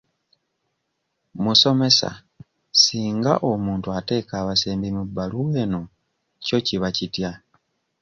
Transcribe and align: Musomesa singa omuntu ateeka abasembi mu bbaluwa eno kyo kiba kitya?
Musomesa 1.43 2.09
singa 2.81 3.33
omuntu 3.51 3.87
ateeka 3.99 4.33
abasembi 4.41 4.87
mu 4.95 5.03
bbaluwa 5.07 5.55
eno 5.63 5.81
kyo 6.45 6.57
kiba 6.65 6.89
kitya? 6.97 7.31